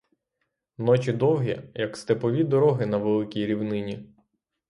[0.77, 4.13] Ночі довгі, як степові дороги на великій рівнині.